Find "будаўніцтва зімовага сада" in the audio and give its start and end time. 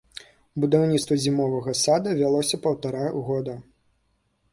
0.61-2.13